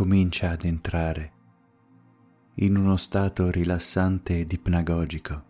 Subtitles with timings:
[0.00, 1.32] comincia ad entrare
[2.54, 5.44] in uno stato rilassante ed ipnagogico.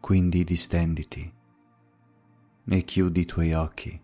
[0.00, 1.32] Quindi distenditi
[2.64, 4.02] e chiudi i tuoi occhi.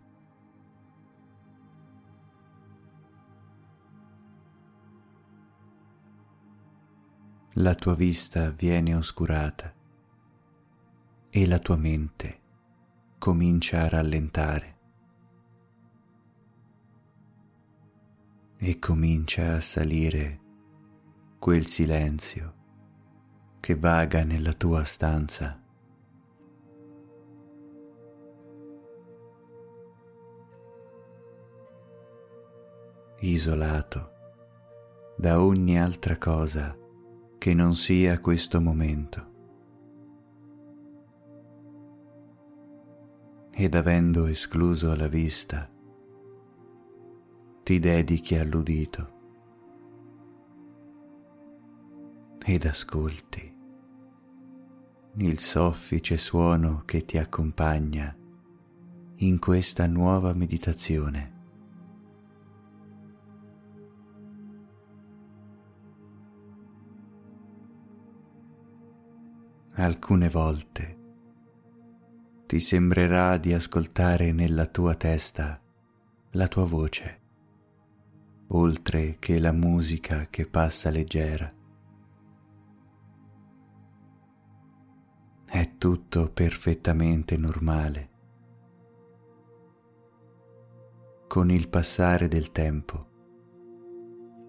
[7.54, 9.74] La tua vista viene oscurata
[11.28, 12.40] e la tua mente
[13.18, 14.76] comincia a rallentare
[18.58, 20.40] e comincia a salire
[21.38, 22.54] quel silenzio
[23.60, 25.62] che vaga nella tua stanza.
[33.20, 34.12] isolato
[35.16, 36.76] da ogni altra cosa
[37.38, 39.26] che non sia questo momento.
[43.52, 45.68] Ed avendo escluso la vista,
[47.68, 49.16] ti dedichi all'udito
[52.42, 53.54] ed ascolti
[55.16, 58.16] il soffice suono che ti accompagna
[59.16, 61.36] in questa nuova meditazione.
[69.74, 70.98] Alcune volte
[72.46, 75.60] ti sembrerà di ascoltare nella tua testa
[76.30, 77.17] la tua voce
[78.48, 81.52] oltre che la musica che passa leggera.
[85.44, 88.10] È tutto perfettamente normale.
[91.26, 93.06] Con il passare del tempo,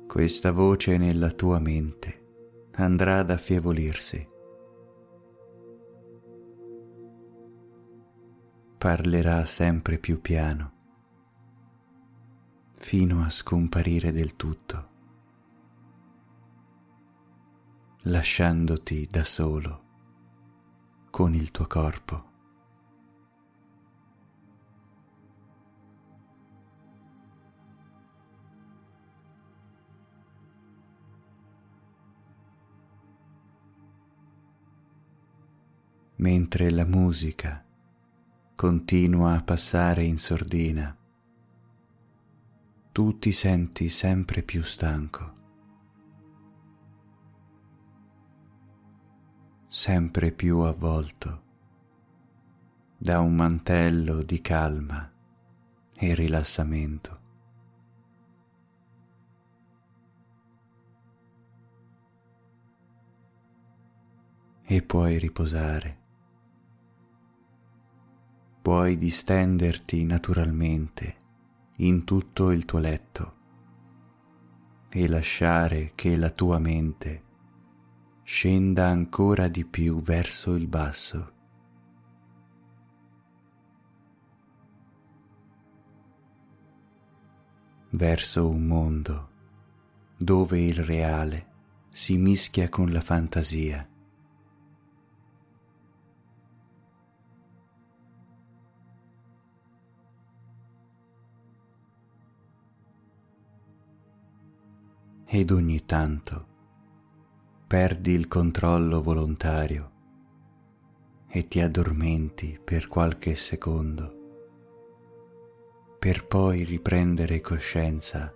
[0.08, 4.26] questa voce nella tua mente andrà ad affievolirsi.
[8.78, 10.79] Parlerà sempre più piano
[12.90, 14.90] fino a scomparire del tutto,
[18.02, 19.84] lasciandoti da solo
[21.12, 22.28] con il tuo corpo.
[36.16, 37.64] mentre la musica
[38.56, 40.94] continua a passare in sordina
[42.92, 45.38] tu ti senti sempre più stanco,
[49.68, 51.44] sempre più avvolto
[52.98, 55.10] da un mantello di calma
[55.94, 57.18] e rilassamento.
[64.64, 65.98] E puoi riposare,
[68.62, 71.19] puoi distenderti naturalmente
[71.82, 73.38] in tutto il tuo letto
[74.90, 77.24] e lasciare che la tua mente
[78.24, 81.34] scenda ancora di più verso il basso.
[87.94, 89.30] verso un mondo
[90.16, 91.48] dove il reale
[91.90, 93.89] si mischia con la fantasia
[105.32, 106.48] ed ogni tanto
[107.68, 109.92] perdi il controllo volontario
[111.28, 114.16] e ti addormenti per qualche secondo,
[116.00, 118.34] per poi riprendere coscienza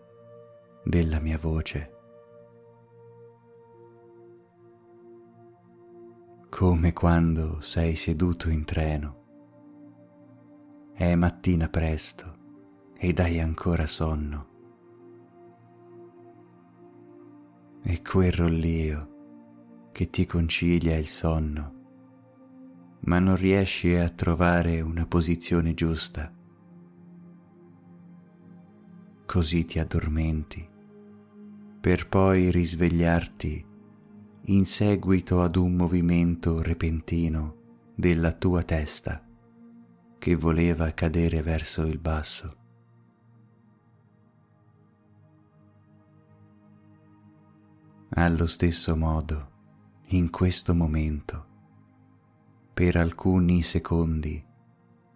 [0.83, 1.91] della mia voce.
[6.47, 9.21] Come quando sei seduto in treno.
[10.93, 12.35] È mattina presto
[12.95, 14.52] ed hai ancora sonno
[17.83, 21.73] e quel rollio che ti concilia il sonno,
[23.01, 26.33] ma non riesci a trovare una posizione giusta.
[29.25, 30.67] Così ti addormenti,
[31.79, 33.65] per poi risvegliarti
[34.47, 37.57] in seguito ad un movimento repentino
[37.95, 39.25] della tua testa
[40.17, 42.62] che voleva cadere verso il basso.
[48.15, 49.49] Allo stesso modo,
[50.09, 51.45] in questo momento,
[52.71, 54.45] per alcuni secondi,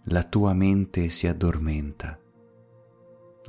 [0.06, 2.20] la tua mente si addormenta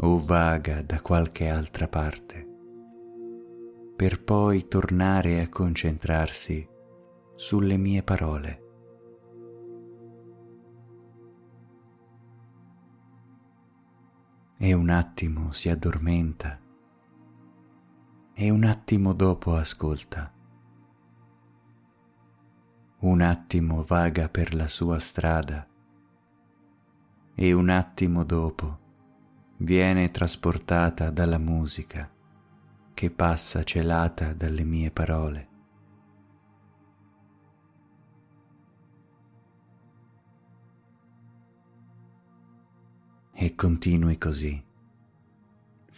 [0.01, 2.47] o vaga da qualche altra parte,
[3.97, 6.69] per poi tornare a concentrarsi
[7.35, 8.67] sulle mie parole.
[14.61, 16.61] e un attimo si addormenta
[18.41, 20.33] e un attimo dopo ascolta.
[23.01, 25.67] Un attimo vaga per la sua strada
[27.35, 28.79] e un attimo dopo
[29.57, 32.09] viene trasportata dalla musica
[32.95, 35.49] che passa celata dalle mie parole.
[43.33, 44.65] E continui così,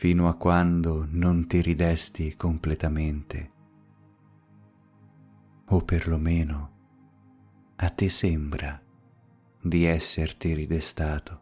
[0.00, 3.52] fino a quando non ti ridesti completamente,
[5.66, 6.70] o perlomeno
[7.76, 8.80] a te sembra
[9.60, 11.40] di esserti ridestato.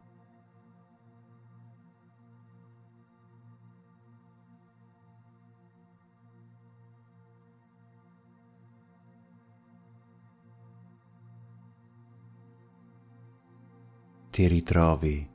[14.30, 15.30] Ti ritrovi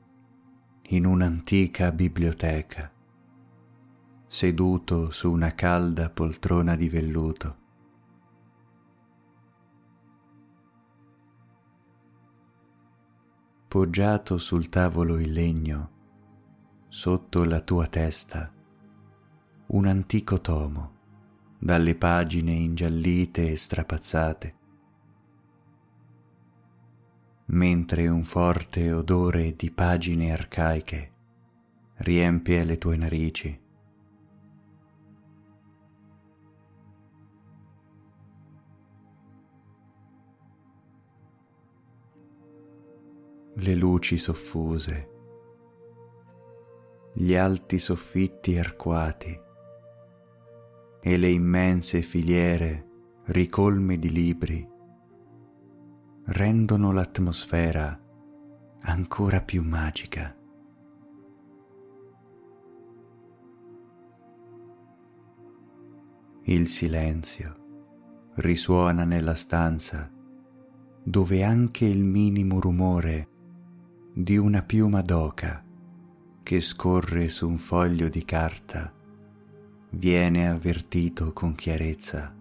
[0.88, 2.93] in un'antica biblioteca,
[4.34, 7.56] seduto su una calda poltrona di velluto.
[13.68, 15.90] Poggiato sul tavolo in legno,
[16.88, 18.52] sotto la tua testa,
[19.66, 20.92] un antico tomo
[21.56, 24.54] dalle pagine ingiallite e strapazzate
[27.46, 31.12] mentre un forte odore di pagine arcaiche
[31.98, 33.62] riempie le tue narici.
[43.56, 45.10] Le luci soffuse,
[47.14, 49.40] gli alti soffitti arcuati
[51.00, 52.88] e le immense filiere
[53.26, 54.68] ricolme di libri
[56.24, 57.96] rendono l'atmosfera
[58.80, 60.36] ancora più magica.
[66.42, 70.10] Il silenzio risuona nella stanza
[71.04, 73.28] dove anche il minimo rumore
[74.16, 75.64] di una piuma d'oca
[76.44, 78.92] che scorre su un foglio di carta
[79.90, 82.32] viene avvertito con chiarezza.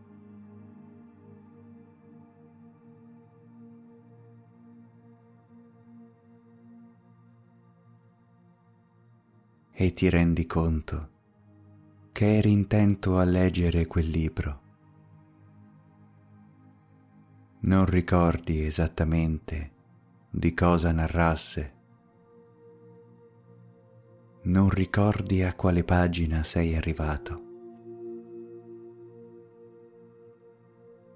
[9.76, 11.10] e ti rendi conto
[12.12, 14.62] che eri intento a leggere quel libro.
[17.62, 19.73] Non ricordi esattamente
[20.36, 21.74] di cosa narrasse.
[24.46, 27.42] Non ricordi a quale pagina sei arrivato.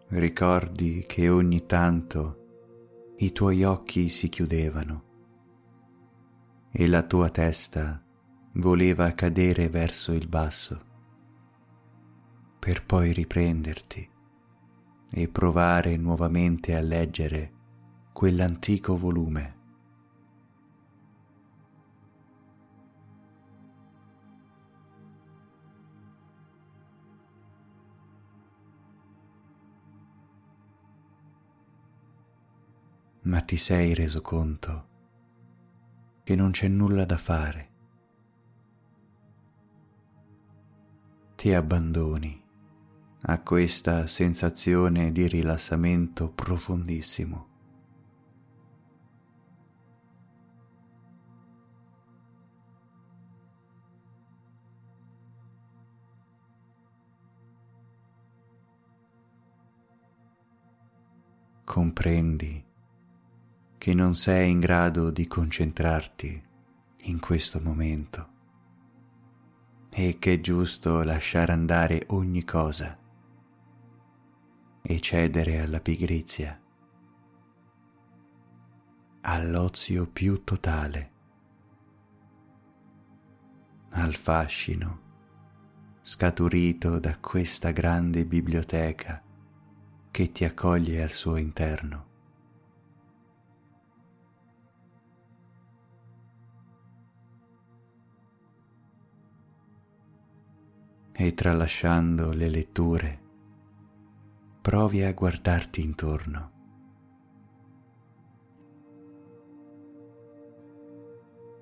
[0.09, 5.05] Ricordi che ogni tanto i tuoi occhi si chiudevano
[6.71, 7.99] e la tua testa
[8.53, 10.79] voleva cadere verso il basso,
[12.59, 14.09] per poi riprenderti
[15.09, 17.55] e provare nuovamente a leggere
[18.17, 19.55] quell'antico volume.
[33.21, 34.87] Ma ti sei reso conto
[36.23, 37.69] che non c'è nulla da fare
[41.35, 42.43] ti abbandoni
[43.21, 47.46] a questa sensazione di rilassamento profondissimo.
[61.77, 62.65] Comprendi
[63.77, 66.43] che non sei in grado di concentrarti
[67.01, 68.29] in questo momento
[69.91, 72.97] e che è giusto lasciare andare ogni cosa
[74.81, 76.59] e cedere alla pigrizia,
[79.21, 81.11] all'ozio più totale,
[83.91, 85.01] al fascino
[86.01, 89.21] scaturito da questa grande biblioteca
[90.17, 92.05] che ti accoglie al suo interno.
[101.13, 103.21] e tralasciando le letture,
[104.61, 106.51] provi a guardarti intorno.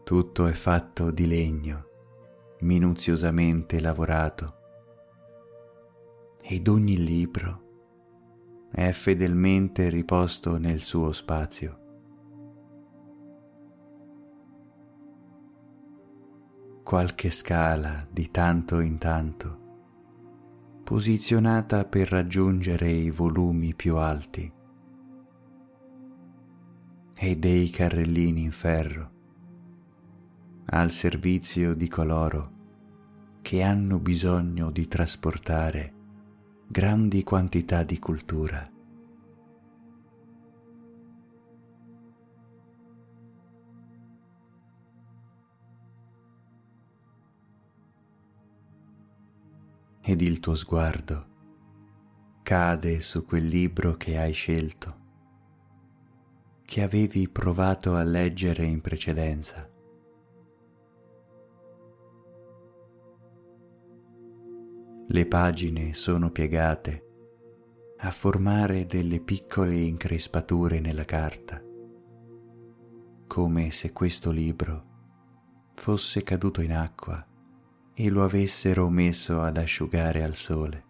[0.05, 1.87] Tutto è fatto di legno,
[2.59, 4.55] minuziosamente lavorato,
[6.41, 7.64] ed ogni libro
[8.75, 11.79] è fedelmente riposto nel suo spazio.
[16.83, 19.59] qualche scala di tanto in tanto,
[20.83, 24.53] posizionata per raggiungere i volumi più alti,
[27.17, 29.11] e dei carrellini in ferro
[30.67, 32.51] al servizio di coloro
[33.41, 35.94] che hanno bisogno di trasportare
[36.67, 38.69] grandi quantità di cultura.
[50.07, 51.33] ed il tuo sguardo
[52.43, 54.99] cade su quel libro che hai scelto,
[56.63, 59.74] che avevi provato a leggere in precedenza.
[65.07, 67.03] Le pagine sono piegate
[67.99, 71.61] a formare delle piccole increspature nella carta,
[73.27, 74.93] come se questo libro
[75.75, 77.23] fosse caduto in acqua
[77.93, 80.83] e lo avessero messo ad asciugare al sole.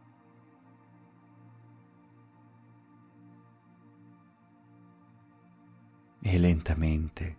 [6.22, 7.38] E lentamente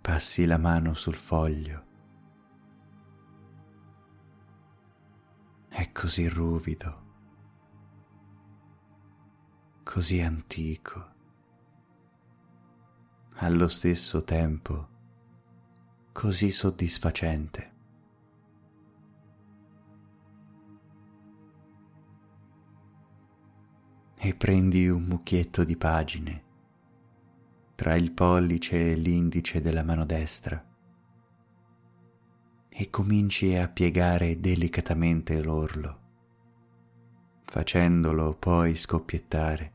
[0.00, 1.81] passi la mano sul foglio.
[5.74, 7.02] È così ruvido,
[9.82, 11.10] così antico,
[13.36, 14.88] allo stesso tempo
[16.12, 17.70] così soddisfacente.
[24.24, 26.44] e prendi un mucchietto di pagine
[27.74, 30.71] tra il pollice e l'indice della mano destra
[32.74, 36.00] e cominci a piegare delicatamente l'orlo,
[37.42, 39.72] facendolo poi scoppiettare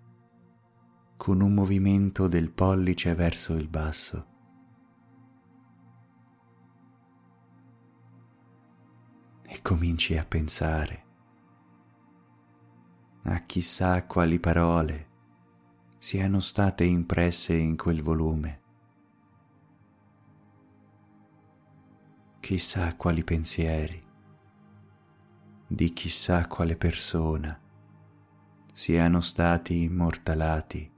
[1.16, 4.28] con un movimento del pollice verso il basso.
[9.44, 11.06] E cominci a pensare
[13.24, 15.06] a chissà quali parole
[15.98, 18.62] siano state impresse in quel volume,
[22.40, 24.04] chissà quali pensieri.
[25.68, 27.60] Di chissà quale persona
[28.72, 30.92] siano stati immortalati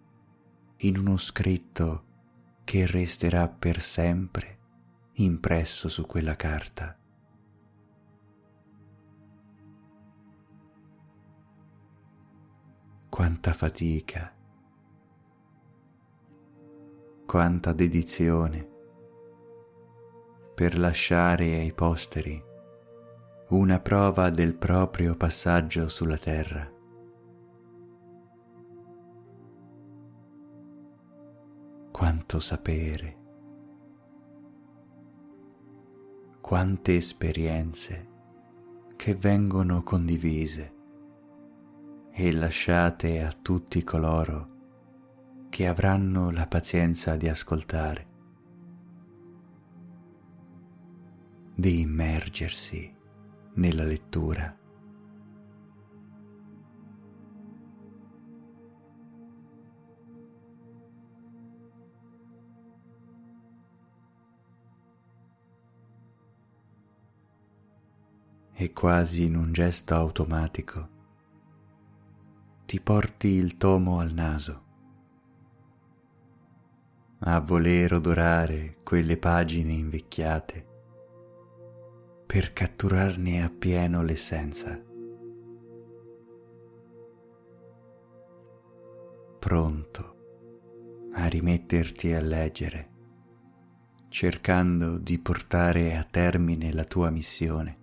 [0.78, 2.06] in uno scritto
[2.64, 4.58] che resterà per sempre
[5.14, 7.00] impresso su quella carta.
[13.20, 14.34] quanta fatica,
[17.26, 18.69] quanta dedizione
[20.60, 22.44] per lasciare ai posteri
[23.52, 26.70] una prova del proprio passaggio sulla terra.
[31.90, 33.18] Quanto sapere,
[36.42, 38.08] quante esperienze
[38.98, 40.74] che vengono condivise
[42.12, 44.50] e lasciate a tutti coloro
[45.48, 48.09] che avranno la pazienza di ascoltare,
[51.60, 52.96] di immergersi
[53.56, 54.58] nella lettura.
[68.54, 70.90] E quasi in un gesto automatico
[72.66, 74.64] ti porti il tomo al naso.
[77.20, 80.69] A voler odorare quelle pagine invecchiate
[82.32, 84.80] per catturarne appieno l'essenza.
[89.40, 92.90] Pronto a rimetterti a leggere,
[94.10, 97.78] cercando di portare a termine la tua missione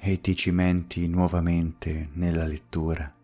[0.00, 3.14] e ti cimenti nuovamente nella lettura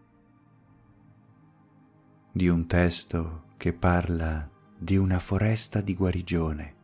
[2.30, 4.48] di un testo che parla
[4.78, 6.76] di una foresta di guarigione,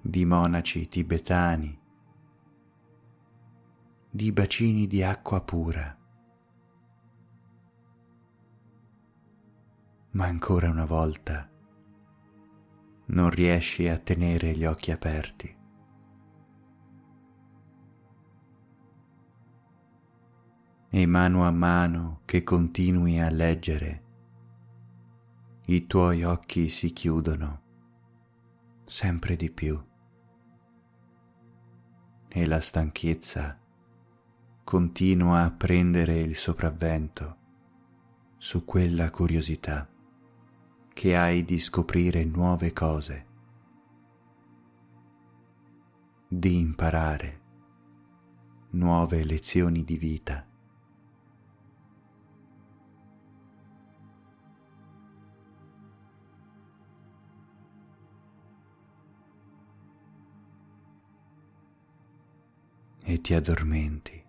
[0.00, 1.76] di monaci tibetani,
[4.08, 5.98] di bacini di acqua pura.
[10.12, 11.50] Ma ancora una volta
[13.06, 15.55] non riesci a tenere gli occhi aperti.
[20.88, 24.04] E mano a mano che continui a leggere,
[25.66, 27.62] i tuoi occhi si chiudono
[28.84, 29.82] sempre di più
[32.28, 33.58] e la stanchezza
[34.62, 37.36] continua a prendere il sopravvento
[38.36, 39.88] su quella curiosità
[40.92, 43.26] che hai di scoprire nuove cose,
[46.28, 47.40] di imparare
[48.70, 50.45] nuove lezioni di vita.
[63.08, 64.20] E ti addormenti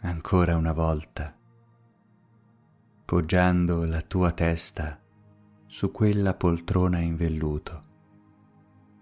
[0.00, 1.36] ancora una volta,
[3.04, 4.98] poggiando la tua testa
[5.66, 7.84] su quella poltrona in velluto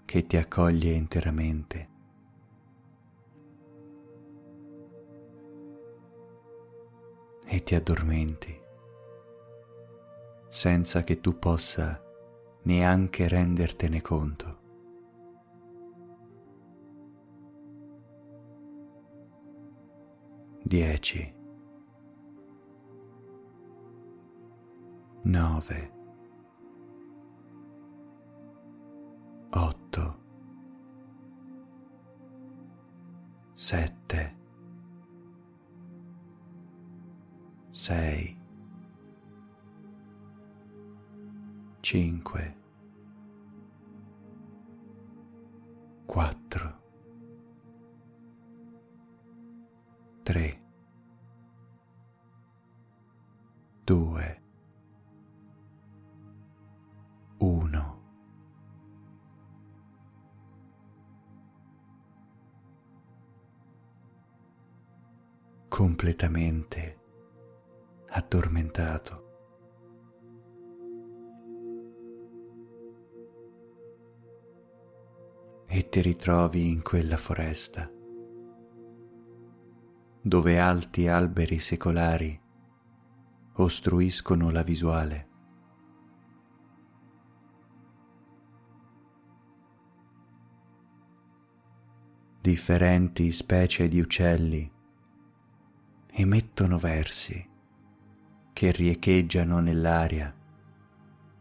[0.05, 1.89] che ti accoglie interamente.
[7.47, 8.61] E ti addormenti
[10.49, 12.03] senza che tu possa
[12.63, 14.63] neanche rendertene conto.
[20.67, 21.33] Dieci,
[25.25, 25.93] nove,
[29.51, 30.23] otto,
[33.53, 34.37] sette,
[37.71, 38.41] sei,
[41.81, 42.57] cinque,
[46.07, 46.84] quattro,
[50.25, 50.63] tre,
[53.85, 54.43] due,
[57.39, 57.93] uno.
[65.69, 67.01] completamente
[68.07, 69.23] addormentato.
[75.67, 77.91] E ti ritrovi in quella foresta
[80.27, 82.41] dove alti alberi secolari
[83.57, 85.29] ostruiscono la visuale.
[92.41, 94.73] Differenti specie di uccelli
[96.11, 97.51] emettono versi
[98.55, 100.35] che riecheggiano nell'aria,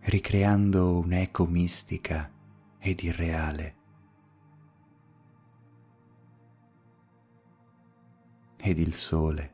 [0.02, 2.30] ricreando un'eco mistica
[2.80, 3.83] ed irreale.
[8.66, 9.54] Ed il sole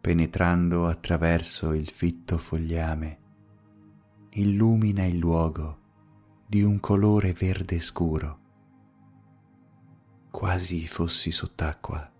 [0.00, 3.18] penetrando attraverso il fitto fogliame,
[4.34, 5.78] illumina il luogo
[6.46, 8.38] di un colore verde scuro,
[10.30, 12.12] quasi fossi sott'acqua.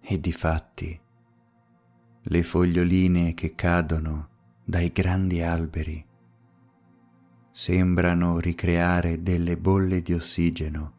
[0.00, 1.00] E difatti
[2.22, 4.28] le foglioline che cadono
[4.64, 6.08] dai grandi alberi
[7.60, 10.94] sembrano ricreare delle bolle di ossigeno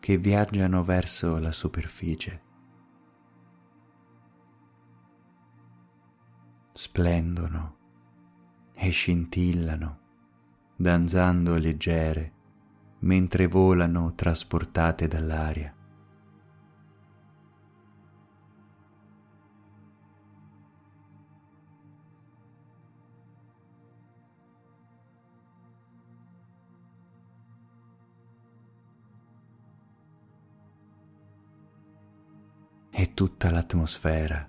[0.00, 2.42] che viaggiano verso la superficie.
[6.72, 7.76] Splendono
[8.74, 9.98] e scintillano,
[10.74, 12.32] danzando leggere
[13.02, 15.72] mentre volano trasportate dall'aria.
[33.00, 34.46] E tutta l'atmosfera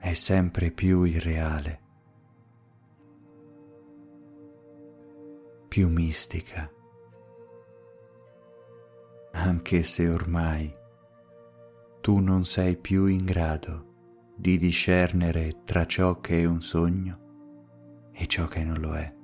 [0.00, 1.80] è sempre più irreale,
[5.68, 6.68] più mistica,
[9.30, 10.74] anche se ormai
[12.00, 18.26] tu non sei più in grado di discernere tra ciò che è un sogno e
[18.26, 19.17] ciò che non lo è.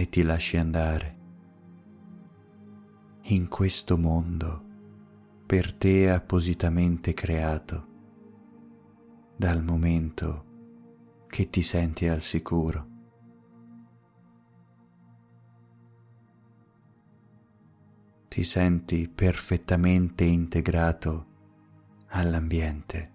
[0.00, 1.18] E ti lasci andare
[3.24, 4.64] in questo mondo
[5.44, 7.86] per te appositamente creato
[9.36, 12.88] dal momento che ti senti al sicuro.
[18.26, 21.26] Ti senti perfettamente integrato
[22.06, 23.12] all'ambiente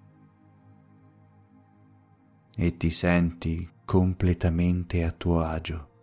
[2.55, 5.93] e ti senti completamente a tuo agio.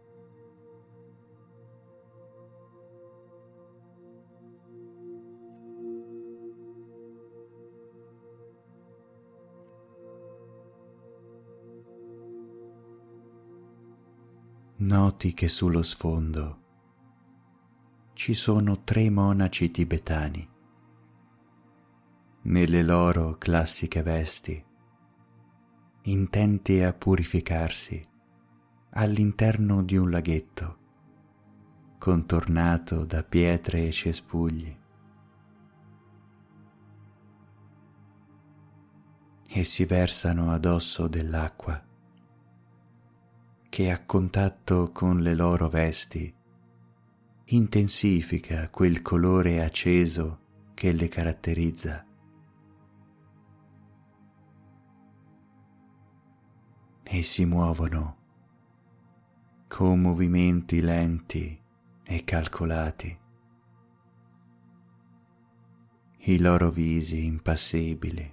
[14.85, 16.61] Noti che sullo sfondo
[18.15, 20.49] ci sono tre monaci tibetani.
[22.43, 24.63] Nelle loro classiche vesti,
[26.03, 28.05] intenti a purificarsi
[28.91, 30.79] all'interno di un laghetto
[31.99, 34.77] contornato da pietre e cespugli.
[39.49, 41.91] E si versano addosso dell'acqua
[43.73, 46.31] che a contatto con le loro vesti
[47.45, 50.41] intensifica quel colore acceso
[50.75, 52.07] che le caratterizza.
[57.03, 58.17] E si muovono
[59.69, 61.59] con movimenti lenti
[62.05, 63.19] e calcolati.
[66.25, 68.32] I loro visi impassibili.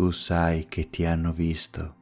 [0.00, 1.96] Tu sai che ti hanno visto,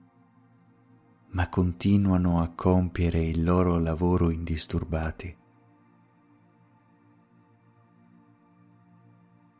[1.30, 5.36] ma continuano a compiere il loro lavoro indisturbati.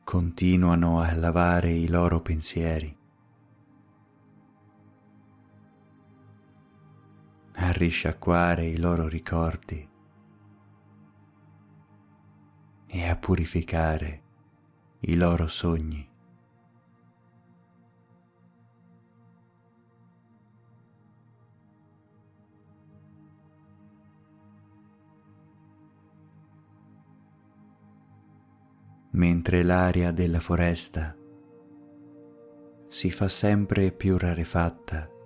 [0.05, 2.97] Continuano a lavare i loro pensieri
[7.55, 9.91] a risciacquare i loro ricordi
[12.87, 14.23] e a purificare
[15.01, 16.08] i loro sogni.
[29.19, 31.15] Mentre l'aria della foresta
[32.89, 35.17] si fa sempre più rarefatta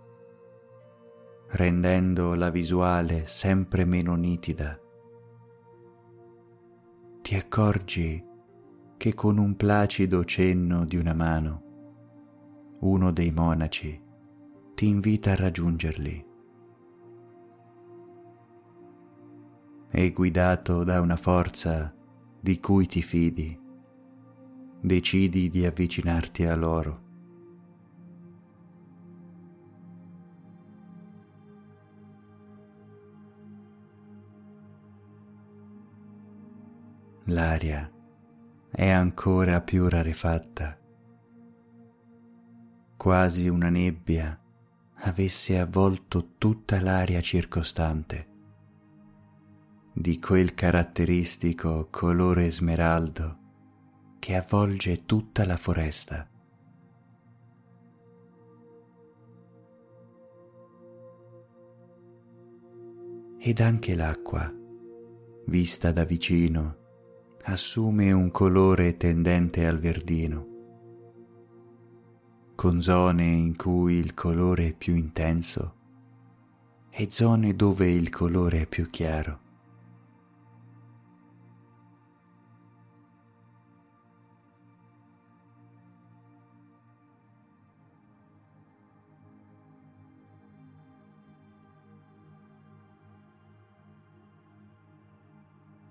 [1.53, 4.79] rendendo la visuale sempre meno nitida.
[7.21, 8.25] Ti accorgi
[8.97, 14.01] che con un placido cenno di una mano, uno dei monaci
[14.75, 16.27] ti invita a raggiungerli.
[19.95, 21.95] E guidato da una forza
[22.41, 23.61] di cui ti fidi,
[24.83, 27.03] decidi di avvicinarti a loro.
[37.27, 37.91] l'aria
[38.71, 40.79] è ancora più rarefatta,
[42.97, 44.39] quasi una nebbia
[45.05, 48.29] avesse avvolto tutta l'aria circostante,
[49.93, 53.42] di quel caratteristico colore smeraldo
[54.23, 56.29] che avvolge tutta la foresta.
[63.37, 64.49] Ed anche l'acqua,
[65.47, 66.77] vista da vicino,
[67.47, 70.47] assume un colore tendente al verdino,
[72.55, 75.75] con zone in cui il colore è più intenso
[76.91, 79.42] e zone dove il colore è più chiaro.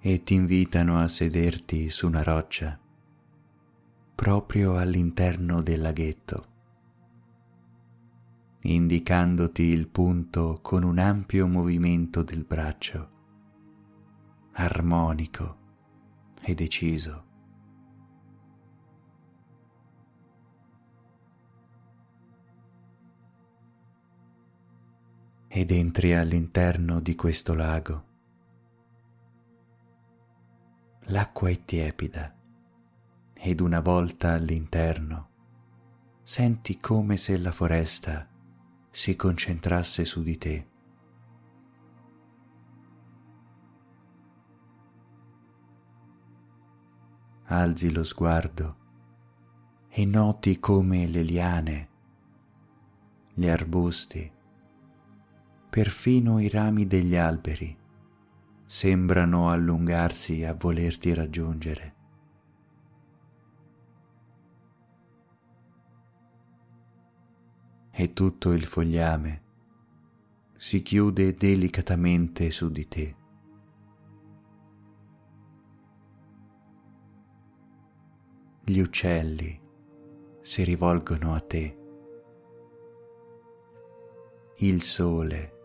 [0.04, 2.80] E ti invitano a sederti su una roccia
[4.16, 6.46] proprio all'interno del laghetto,
[8.62, 13.10] indicandoti il punto con un ampio movimento del braccio,
[14.54, 15.58] armonico
[16.44, 17.26] e deciso.
[25.48, 28.10] Ed entri all'interno di questo lago
[31.12, 32.34] l'acqua è tiepida
[33.34, 35.30] ed una volta all'interno
[36.22, 38.30] senti come se la foresta
[38.90, 40.70] si concentrasse su di te.
[47.46, 48.78] Alzi lo sguardo
[49.90, 51.90] e noti come le liane,
[53.34, 54.32] gli arbusti,
[55.70, 57.80] perfino i rami degli alberi
[58.72, 61.96] sembrano allungarsi a volerti raggiungere.
[67.92, 69.42] E tutto il fogliame
[70.56, 73.16] si chiude delicatamente su di te.
[78.64, 79.62] Gli uccelli
[80.40, 81.78] si rivolgono a te.
[84.60, 85.60] Il sole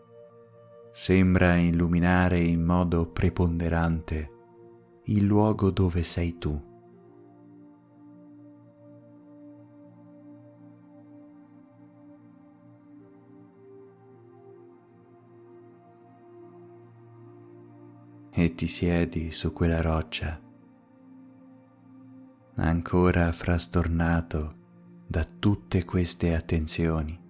[0.99, 4.31] sembra illuminare in modo preponderante
[5.03, 6.59] il luogo dove sei tu.
[18.31, 20.41] E ti siedi su quella roccia,
[22.55, 24.55] ancora frastornato
[25.05, 27.26] da tutte queste attenzioni.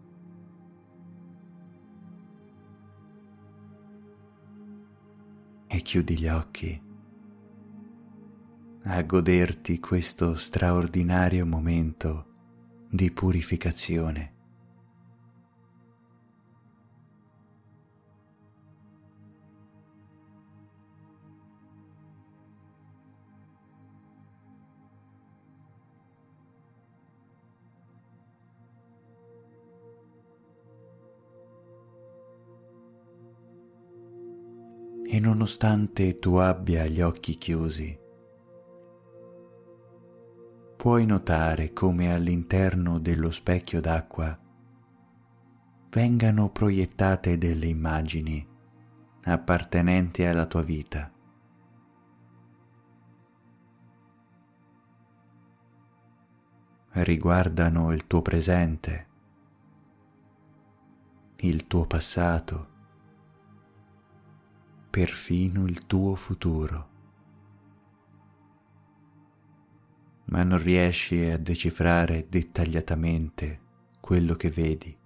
[5.67, 6.81] E chiudi gli occhi
[8.89, 14.36] a goderti questo straordinario momento di purificazione.
[35.17, 37.99] E nonostante tu abbia gli occhi chiusi,
[40.77, 44.37] puoi notare come all'interno dello specchio d'acqua
[45.89, 48.47] vengano proiettate delle immagini
[49.23, 51.11] appartenenti alla tua vita.
[56.91, 59.07] Riguardano il tuo presente,
[61.37, 62.75] il tuo passato,
[64.97, 66.95] perfino il tuo futuro.
[70.29, 73.61] ma non riesci a decifrare dettagliatamente
[74.01, 74.97] quello che vedi.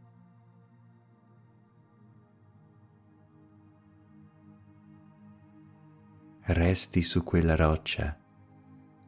[6.40, 8.18] Resti su quella roccia,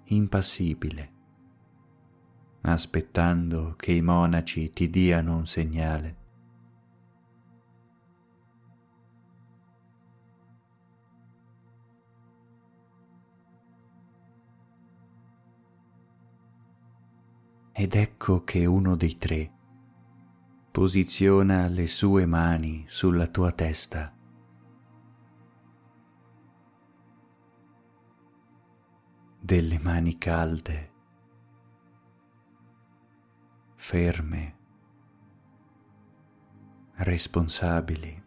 [0.04, 1.14] impassibile,
[2.62, 6.23] aspettando che i monaci ti diano un segnale.
[17.76, 19.52] Ed ecco che uno dei tre
[20.70, 24.16] posiziona le sue mani sulla tua testa.
[29.40, 30.92] Delle mani calde,
[33.76, 34.58] ferme,
[36.96, 38.22] responsabili.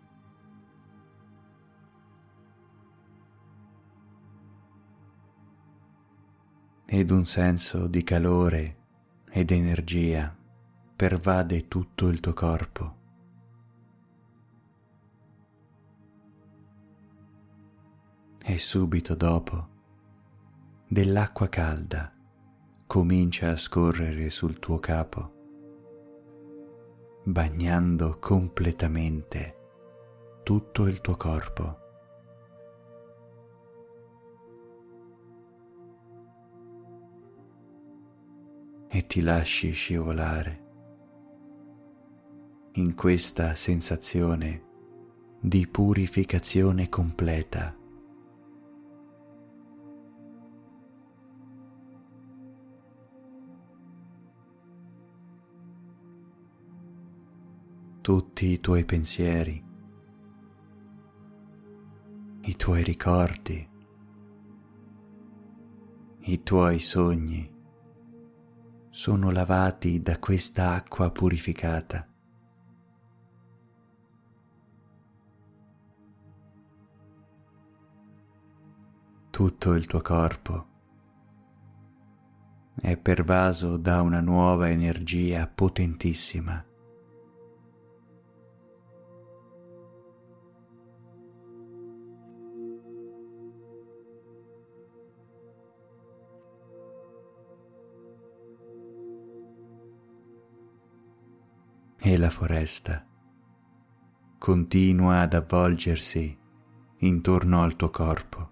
[6.89, 8.86] ed un senso di calore
[9.37, 10.35] ed energia
[10.97, 12.97] pervade tutto il tuo corpo.
[18.43, 19.69] E subito dopo
[20.89, 22.11] dell'acqua calda
[22.87, 25.35] comincia a scorrere sul tuo capo,
[27.25, 29.57] bagnando completamente
[30.45, 31.86] tutto il tuo corpo.
[38.97, 40.65] E ti lasci scivolare
[42.77, 44.65] in questa sensazione
[45.39, 47.77] di purificazione completa.
[58.01, 59.63] Tutti i tuoi pensieri,
[62.41, 63.69] i tuoi ricordi,
[66.19, 67.56] i tuoi sogni
[68.97, 72.09] sono lavati da questa acqua purificata.
[79.29, 80.67] Tutto il tuo corpo
[82.81, 86.65] è pervaso da una nuova energia potentissima.
[102.17, 103.05] La foresta
[104.39, 106.39] continua ad avvolgersi
[106.99, 108.51] intorno al tuo corpo.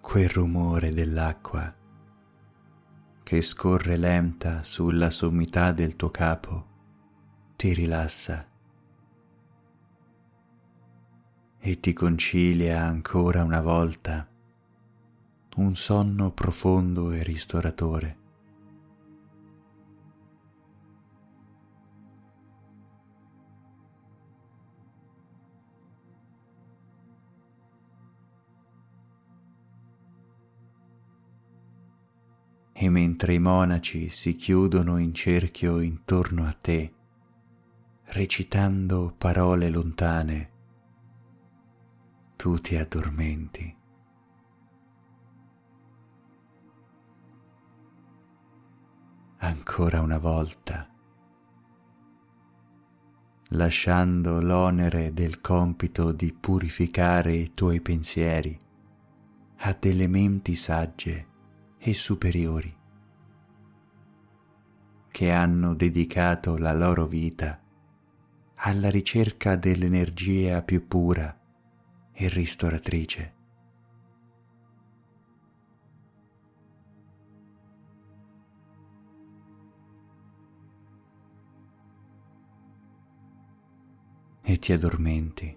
[0.00, 1.74] Quel rumore dell'acqua
[3.22, 6.66] che scorre lenta sulla sommità del tuo capo
[7.56, 8.55] ti rilassa
[11.66, 14.24] e ti concilia ancora una volta
[15.56, 18.18] un sonno profondo e ristoratore.
[32.72, 36.94] E mentre i monaci si chiudono in cerchio intorno a te,
[38.04, 40.54] recitando parole lontane,
[42.36, 43.76] tu ti addormenti.
[49.38, 50.88] ancora una volta,
[53.50, 58.58] lasciando l'onere del compito di purificare i tuoi pensieri
[59.58, 61.26] a delle menti sagge
[61.78, 62.74] e superiori
[65.10, 67.60] che hanno dedicato la loro vita
[68.56, 71.38] alla ricerca dell'energia più pura
[72.18, 73.34] e ristoratrice.
[84.42, 85.56] E ti addormenti,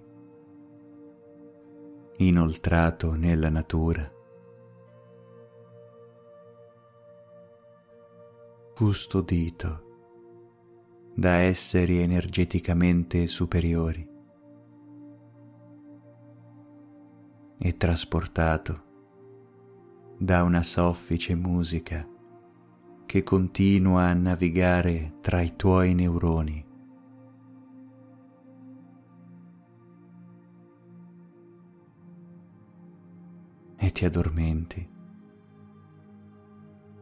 [2.17, 4.17] inoltrato nella natura.
[8.79, 9.83] custodito
[11.13, 14.18] da esseri energeticamente superiori
[17.59, 18.87] e trasportato
[20.17, 22.07] da una soffice musica
[23.05, 26.65] che continua a navigare tra i tuoi neuroni.
[33.81, 34.97] E ti addormenti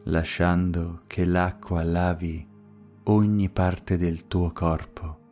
[0.10, 2.48] lasciando che l'acqua lavi
[3.06, 5.26] ogni parte del tuo corpo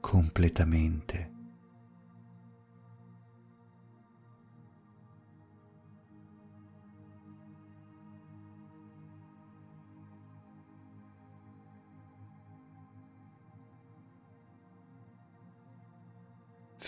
[0.00, 1.27] completamente.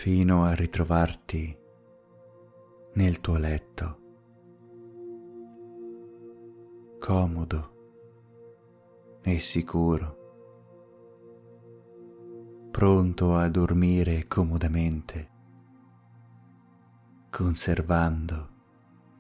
[0.01, 1.55] Fino a ritrovarti
[2.95, 3.99] nel tuo letto.
[6.99, 10.17] comodo e sicuro,
[12.71, 15.31] pronto a dormire comodamente,
[17.29, 18.49] conservando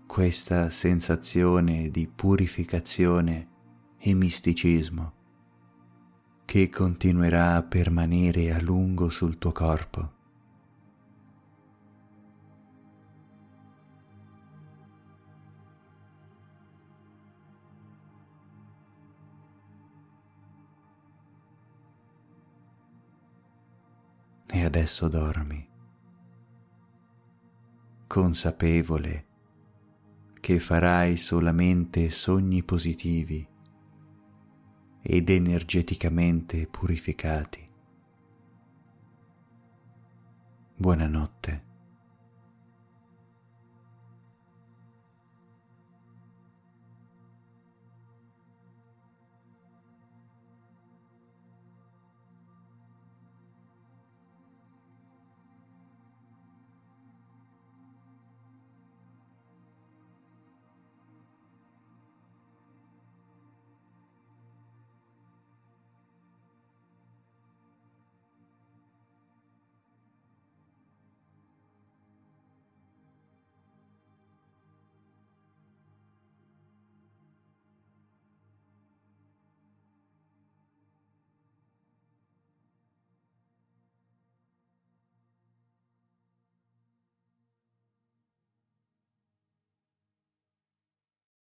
[0.06, 3.48] questa sensazione di purificazione
[3.98, 5.12] e misticismo
[6.46, 10.19] che continuerà a permanere a lungo sul tuo corpo.
[24.52, 25.68] E adesso dormi,
[28.06, 29.26] consapevole
[30.40, 33.46] che farai solamente sogni positivi
[35.02, 37.68] ed energeticamente purificati.
[40.76, 41.69] Buonanotte.